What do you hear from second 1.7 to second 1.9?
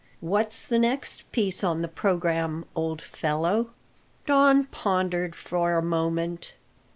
the